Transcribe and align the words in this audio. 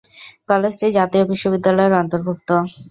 কলেজটি 0.49 0.87
জাতীয় 0.97 1.23
বিশ্ববিদ্যালয়ের 1.31 1.97
অন্তর্ভুক্ত। 2.01 2.49